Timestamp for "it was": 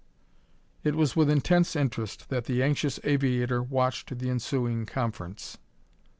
0.83-1.15